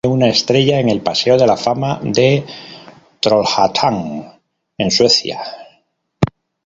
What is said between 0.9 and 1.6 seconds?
Paseo de la